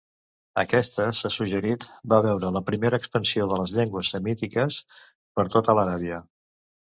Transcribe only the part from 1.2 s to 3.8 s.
suggerit, va veure la primera expansió de les